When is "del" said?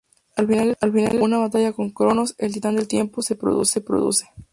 0.81-1.09